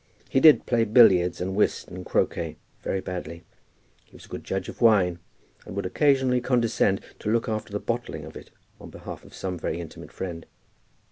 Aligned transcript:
He 0.29 0.39
did 0.39 0.65
play 0.65 0.83
billiards, 0.83 1.39
and 1.39 1.55
whist, 1.55 1.87
and 1.87 2.03
croquet 2.03 2.57
very 2.81 3.01
badly. 3.01 3.43
He 4.05 4.15
was 4.15 4.25
a 4.25 4.29
good 4.29 4.43
judge 4.43 4.67
of 4.67 4.81
wine, 4.81 5.19
and 5.63 5.75
would 5.75 5.85
occasionally 5.85 6.41
condescend 6.41 7.01
to 7.19 7.29
look 7.31 7.47
after 7.47 7.71
the 7.71 7.79
bottling 7.79 8.25
of 8.25 8.35
it 8.35 8.49
on 8.79 8.89
behalf 8.89 9.23
of 9.23 9.35
some 9.35 9.59
very 9.59 9.79
intimate 9.79 10.11
friend. 10.11 10.47